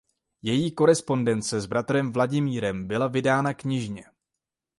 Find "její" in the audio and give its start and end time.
0.41-0.71